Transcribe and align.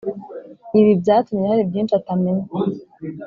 ibi 0.79 0.91
byatumye 1.01 1.45
hari 1.51 1.63
byinshi 1.69 1.93
atamenya“ 1.99 2.43